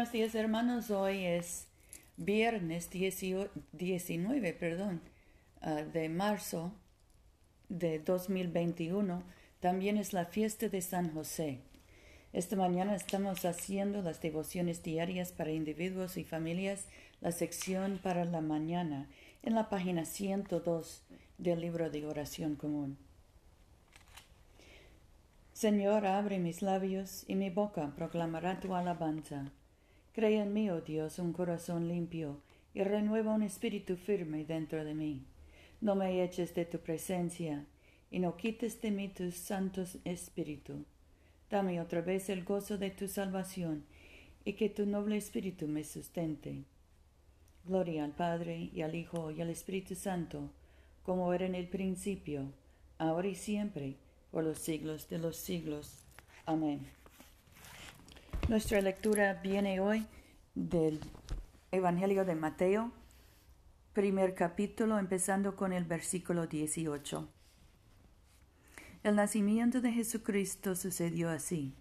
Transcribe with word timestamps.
Buenos 0.00 0.14
días 0.14 0.34
hermanos, 0.34 0.90
hoy 0.90 1.26
es 1.26 1.66
viernes 2.16 2.88
19 2.88 4.52
perdón, 4.54 5.02
ah, 5.60 5.82
de 5.82 6.08
marzo 6.08 6.72
de 7.68 7.98
2021. 7.98 9.22
También 9.60 9.98
es 9.98 10.14
la 10.14 10.24
fiesta 10.24 10.70
de 10.70 10.80
San 10.80 11.12
José. 11.12 11.60
Esta 12.32 12.56
mañana 12.56 12.94
estamos 12.94 13.44
haciendo 13.44 14.00
las 14.00 14.22
devociones 14.22 14.82
diarias 14.82 15.32
para 15.32 15.52
individuos 15.52 16.16
y 16.16 16.24
familias, 16.24 16.86
la 17.20 17.30
sección 17.30 18.00
para 18.02 18.24
la 18.24 18.40
mañana, 18.40 19.06
en 19.42 19.54
la 19.54 19.68
página 19.68 20.06
102 20.06 21.02
del 21.36 21.60
libro 21.60 21.90
de 21.90 22.06
oración 22.06 22.56
común. 22.56 22.96
Señor, 25.52 26.06
abre 26.06 26.38
mis 26.38 26.62
labios 26.62 27.24
y 27.28 27.34
mi 27.34 27.50
boca 27.50 27.92
proclamará 27.94 28.60
tu 28.60 28.74
alabanza. 28.74 29.52
Crea 30.12 30.42
en 30.42 30.52
mí, 30.52 30.70
oh 30.70 30.80
Dios, 30.80 31.18
un 31.18 31.32
corazón 31.32 31.88
limpio 31.88 32.40
y 32.74 32.82
renueva 32.82 33.34
un 33.34 33.42
espíritu 33.42 33.96
firme 33.96 34.44
dentro 34.44 34.84
de 34.84 34.94
mí. 34.94 35.24
No 35.80 35.94
me 35.94 36.22
eches 36.22 36.54
de 36.54 36.64
tu 36.64 36.78
presencia 36.78 37.64
y 38.10 38.18
no 38.18 38.36
quites 38.36 38.80
de 38.82 38.90
mí 38.90 39.08
tu 39.08 39.30
santo 39.30 39.84
espíritu. 40.04 40.84
Dame 41.48 41.80
otra 41.80 42.00
vez 42.00 42.28
el 42.28 42.44
gozo 42.44 42.76
de 42.76 42.90
tu 42.90 43.08
salvación 43.08 43.84
y 44.44 44.54
que 44.54 44.68
tu 44.68 44.86
noble 44.86 45.16
espíritu 45.16 45.68
me 45.68 45.84
sustente. 45.84 46.64
Gloria 47.64 48.04
al 48.04 48.12
Padre 48.12 48.70
y 48.72 48.82
al 48.82 48.94
Hijo 48.94 49.30
y 49.30 49.40
al 49.40 49.50
Espíritu 49.50 49.94
Santo, 49.94 50.50
como 51.02 51.32
era 51.32 51.46
en 51.46 51.54
el 51.54 51.68
principio, 51.68 52.52
ahora 52.98 53.28
y 53.28 53.34
siempre, 53.34 53.96
por 54.30 54.44
los 54.44 54.58
siglos 54.58 55.08
de 55.08 55.18
los 55.18 55.36
siglos. 55.36 56.04
Amén. 56.46 56.99
Nuestra 58.50 58.80
lectura 58.80 59.34
viene 59.34 59.78
hoy 59.78 60.08
del 60.56 60.98
Evangelio 61.70 62.24
de 62.24 62.34
Mateo, 62.34 62.90
primer 63.92 64.34
capítulo, 64.34 64.98
empezando 64.98 65.54
con 65.54 65.72
el 65.72 65.84
versículo 65.84 66.48
18. 66.48 67.28
El 69.04 69.14
nacimiento 69.14 69.80
de 69.80 69.92
Jesucristo 69.92 70.74
sucedió 70.74 71.30
así. 71.30 71.76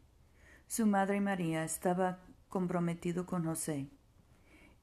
Su 0.68 0.86
madre 0.86 1.20
María 1.22 1.64
estaba 1.64 2.20
comprometido 2.50 3.26
con 3.26 3.46
José, 3.46 3.88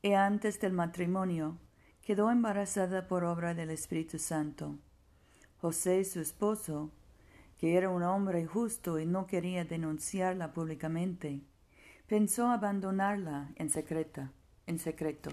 y 0.03 0.11
antes 0.15 0.59
del 0.59 0.73
matrimonio 0.73 1.57
quedó 2.03 2.33
embarazada 2.33 3.07
por 3.07 3.23
obra 3.23 3.55
del 3.55 3.71
Espíritu 3.71 4.19
Santo. 4.19 4.77
José, 5.59 6.03
su 6.05 6.19
esposo, 6.19 6.91
que 7.61 7.77
era 7.77 7.91
un 7.91 8.03
hombre 8.03 8.45
justo 8.45 8.99
y 8.99 9.07
no 9.07 9.29
quería 9.29 9.65
denunciarla 9.65 10.53
públicamente, 10.53 11.43
pensó 12.07 12.49
abandonarla 12.51 13.51
en 13.57 13.71
secreta, 13.71 14.33
en 14.67 14.79
secreto. 14.79 15.31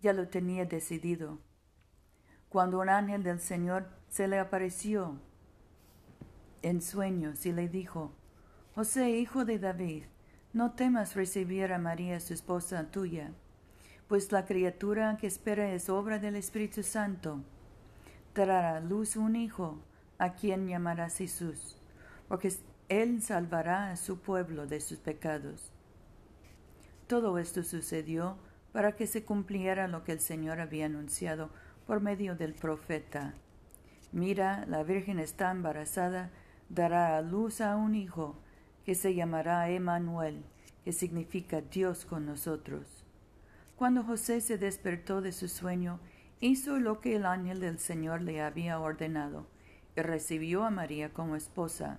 Ya 0.00 0.12
lo 0.12 0.28
tenía 0.28 0.64
decidido. 0.64 1.38
Cuando 2.48 2.80
un 2.80 2.88
ángel 2.88 3.22
del 3.22 3.40
Señor 3.40 3.86
se 4.08 4.28
le 4.28 4.38
apareció 4.38 5.20
en 6.62 6.82
sueños 6.82 7.44
y 7.46 7.52
le 7.52 7.68
dijo, 7.68 8.12
José, 8.74 9.10
hijo 9.10 9.44
de 9.44 9.58
David, 9.58 10.04
no 10.52 10.72
temas 10.72 11.14
recibir 11.14 11.72
a 11.72 11.78
María, 11.78 12.20
su 12.20 12.34
esposa 12.34 12.90
tuya, 12.90 13.32
pues 14.08 14.32
la 14.32 14.44
criatura 14.44 15.16
que 15.18 15.26
espera 15.26 15.72
es 15.72 15.88
obra 15.88 16.18
del 16.18 16.36
Espíritu 16.36 16.82
Santo. 16.82 17.42
Dará 18.34 18.80
luz 18.80 19.16
un 19.16 19.36
hijo, 19.36 19.82
a 20.18 20.34
quien 20.34 20.68
llamarás 20.68 21.16
Jesús, 21.16 21.76
porque 22.28 22.52
él 23.00 23.22
salvará 23.22 23.90
a 23.90 23.96
su 23.96 24.18
pueblo 24.20 24.66
de 24.66 24.80
sus 24.80 24.98
pecados. 24.98 25.72
Todo 27.06 27.38
esto 27.38 27.62
sucedió 27.62 28.36
para 28.72 28.92
que 28.92 29.06
se 29.06 29.24
cumpliera 29.24 29.88
lo 29.88 30.04
que 30.04 30.12
el 30.12 30.20
Señor 30.20 30.60
había 30.60 30.86
anunciado 30.86 31.50
por 31.86 32.00
medio 32.00 32.36
del 32.36 32.54
profeta. 32.54 33.34
Mira, 34.12 34.66
la 34.66 34.82
Virgen 34.82 35.18
está 35.18 35.50
embarazada 35.50 36.30
dará 36.72 37.18
a 37.18 37.22
luz 37.22 37.60
a 37.60 37.76
un 37.76 37.94
hijo 37.94 38.34
que 38.84 38.94
se 38.94 39.14
llamará 39.14 39.68
Emmanuel, 39.68 40.42
que 40.84 40.92
significa 40.92 41.60
Dios 41.60 42.06
con 42.06 42.24
nosotros. 42.24 43.04
Cuando 43.76 44.02
José 44.02 44.40
se 44.40 44.56
despertó 44.56 45.20
de 45.20 45.32
su 45.32 45.48
sueño, 45.48 46.00
hizo 46.40 46.78
lo 46.78 47.00
que 47.00 47.16
el 47.16 47.26
ángel 47.26 47.60
del 47.60 47.78
Señor 47.78 48.22
le 48.22 48.40
había 48.40 48.80
ordenado, 48.80 49.46
y 49.96 50.00
recibió 50.00 50.64
a 50.64 50.70
María 50.70 51.12
como 51.12 51.36
esposa, 51.36 51.98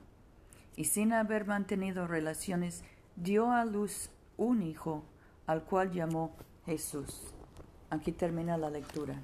y 0.76 0.86
sin 0.86 1.14
haber 1.14 1.46
mantenido 1.46 2.08
relaciones, 2.08 2.84
dio 3.16 3.52
a 3.52 3.66
luz 3.66 4.10
un 4.38 4.62
hijo, 4.62 5.04
al 5.46 5.64
cual 5.64 5.92
llamó 5.92 6.36
Jesús. 6.66 7.34
Aquí 7.90 8.12
termina 8.12 8.58
la 8.58 8.70
lectura. 8.70 9.22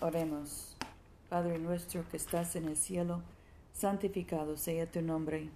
Oremos. 0.00 0.76
Padre 1.28 1.58
nuestro 1.58 2.06
que 2.08 2.16
estás 2.16 2.56
en 2.56 2.66
el 2.66 2.76
cielo, 2.76 3.22
santificado 3.72 4.56
sea 4.56 4.90
tu 4.90 5.00
nombre. 5.00 5.48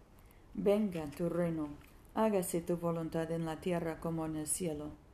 Venga 0.55 1.05
tu 1.11 1.29
reino, 1.29 1.69
hágase 2.15 2.61
tu 2.61 2.77
voluntad 2.77 3.31
en 3.31 3.45
la 3.45 3.57
tierra 3.57 3.99
como 4.01 4.25
en 4.25 4.37
el 4.37 4.47
cielo. 4.47 5.06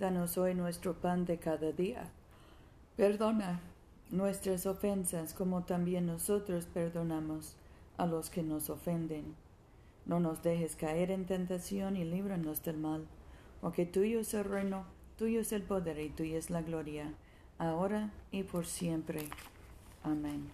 Danos 0.00 0.38
hoy 0.38 0.54
nuestro 0.54 0.94
pan 0.94 1.26
de 1.26 1.36
cada 1.36 1.72
día. 1.72 2.08
Perdona 2.96 3.60
nuestras 4.10 4.64
ofensas 4.64 5.34
como 5.34 5.64
también 5.64 6.06
nosotros 6.06 6.64
perdonamos 6.64 7.54
a 7.98 8.06
los 8.06 8.30
que 8.30 8.42
nos 8.42 8.70
ofenden. 8.70 9.34
No 10.06 10.18
nos 10.18 10.42
dejes 10.42 10.74
caer 10.74 11.10
en 11.10 11.26
tentación 11.26 11.98
y 11.98 12.06
líbranos 12.06 12.62
del 12.62 12.78
mal, 12.78 13.04
porque 13.60 13.84
tuyo 13.84 14.20
es 14.20 14.32
el 14.32 14.44
reino, 14.44 14.86
tuyo 15.18 15.42
es 15.42 15.52
el 15.52 15.64
poder 15.64 15.98
y 16.00 16.08
tuya 16.08 16.38
es 16.38 16.48
la 16.48 16.62
gloria 16.62 17.12
ahora 17.58 18.10
y 18.32 18.42
por 18.42 18.64
siempre. 18.64 19.28
Amén. 20.02 20.50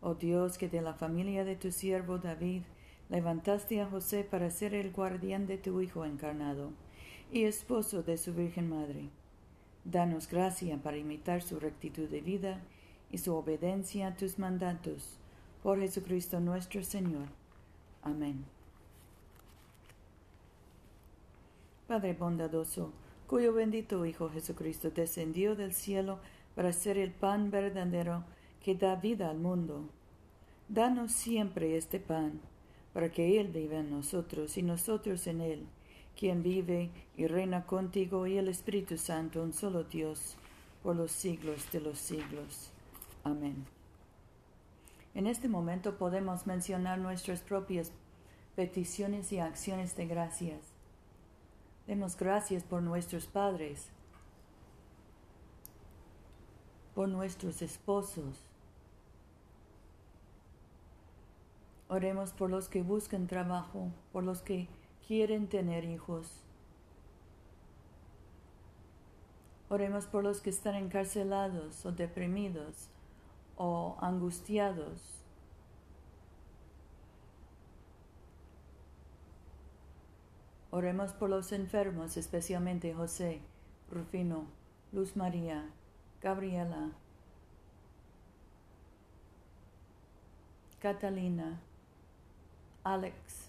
Oh 0.00 0.14
Dios, 0.14 0.56
que 0.56 0.70
de 0.70 0.80
la 0.80 0.94
familia 0.94 1.44
de 1.44 1.56
tu 1.56 1.70
siervo 1.70 2.16
David 2.16 2.62
levantaste 3.10 3.82
a 3.82 3.90
José 3.90 4.24
para 4.24 4.50
ser 4.50 4.72
el 4.72 4.90
guardián 4.90 5.46
de 5.46 5.58
tu 5.58 5.82
Hijo 5.82 6.06
encarnado 6.06 6.72
y 7.34 7.46
esposo 7.46 8.04
de 8.04 8.16
su 8.16 8.32
Virgen 8.32 8.68
Madre. 8.68 9.08
Danos 9.84 10.28
gracia 10.28 10.80
para 10.80 10.98
imitar 10.98 11.42
su 11.42 11.58
rectitud 11.58 12.08
de 12.08 12.20
vida 12.20 12.60
y 13.10 13.18
su 13.18 13.34
obediencia 13.34 14.06
a 14.06 14.16
tus 14.16 14.38
mandatos. 14.38 15.18
Por 15.60 15.80
Jesucristo 15.80 16.38
nuestro 16.38 16.84
Señor. 16.84 17.26
Amén. 18.02 18.44
Padre 21.88 22.12
bondadoso, 22.12 22.92
cuyo 23.26 23.52
bendito 23.52 24.06
Hijo 24.06 24.30
Jesucristo 24.30 24.90
descendió 24.90 25.56
del 25.56 25.72
cielo 25.72 26.20
para 26.54 26.72
ser 26.72 26.98
el 26.98 27.10
pan 27.10 27.50
verdadero 27.50 28.22
que 28.62 28.76
da 28.76 28.94
vida 28.94 29.28
al 29.28 29.40
mundo. 29.40 29.88
Danos 30.68 31.10
siempre 31.10 31.76
este 31.76 31.98
pan, 31.98 32.40
para 32.92 33.10
que 33.10 33.40
Él 33.40 33.48
viva 33.48 33.80
en 33.80 33.90
nosotros 33.90 34.56
y 34.56 34.62
nosotros 34.62 35.26
en 35.26 35.40
Él, 35.40 35.66
quien 36.18 36.42
vive 36.42 36.90
y 37.16 37.26
reina 37.26 37.66
contigo 37.66 38.26
y 38.26 38.38
el 38.38 38.48
Espíritu 38.48 38.98
Santo, 38.98 39.42
un 39.42 39.52
solo 39.52 39.84
Dios, 39.84 40.36
por 40.82 40.96
los 40.96 41.12
siglos 41.12 41.70
de 41.72 41.80
los 41.80 41.98
siglos. 41.98 42.70
Amén. 43.24 43.66
En 45.14 45.26
este 45.26 45.48
momento 45.48 45.96
podemos 45.96 46.46
mencionar 46.46 46.98
nuestras 46.98 47.40
propias 47.40 47.92
peticiones 48.56 49.32
y 49.32 49.38
acciones 49.38 49.96
de 49.96 50.06
gracias. 50.06 50.60
Demos 51.86 52.16
gracias 52.16 52.62
por 52.62 52.82
nuestros 52.82 53.26
padres, 53.26 53.88
por 56.94 57.08
nuestros 57.08 57.62
esposos. 57.62 58.40
Oremos 61.88 62.32
por 62.32 62.50
los 62.50 62.68
que 62.68 62.82
buscan 62.82 63.26
trabajo, 63.26 63.92
por 64.12 64.24
los 64.24 64.42
que 64.42 64.68
quieren 65.06 65.48
tener 65.48 65.84
hijos. 65.84 66.44
Oremos 69.68 70.06
por 70.06 70.22
los 70.22 70.40
que 70.40 70.50
están 70.50 70.74
encarcelados 70.76 71.84
o 71.84 71.92
deprimidos 71.92 72.88
o 73.56 73.96
angustiados. 74.00 75.24
Oremos 80.70 81.12
por 81.12 81.30
los 81.30 81.52
enfermos, 81.52 82.16
especialmente 82.16 82.94
José, 82.94 83.40
Rufino, 83.90 84.46
Luz 84.92 85.16
María, 85.16 85.70
Gabriela, 86.20 86.90
Catalina, 90.80 91.60
Alex, 92.82 93.43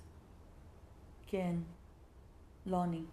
Lonnie. 2.66 3.06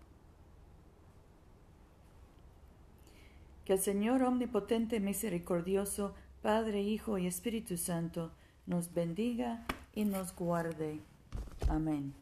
Que 3.65 3.75
el 3.75 3.79
Señor 3.79 4.23
omnipotente, 4.23 5.01
misericordioso, 5.01 6.15
Padre, 6.41 6.83
Hijo 6.83 7.19
y 7.19 7.27
Espíritu 7.27 7.77
Santo, 7.77 8.33
nos 8.67 8.93
bendiga 8.93 9.65
y 9.95 10.05
nos 10.05 10.35
guarde. 10.35 11.01
Amén. 11.69 12.15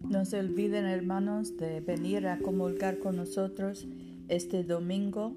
No 0.00 0.24
se 0.24 0.38
olviden, 0.38 0.86
hermanos, 0.86 1.56
de 1.56 1.80
venir 1.80 2.26
a 2.26 2.38
comulgar 2.38 2.98
con 2.98 3.16
nosotros 3.16 3.86
este 4.28 4.64
domingo 4.64 5.36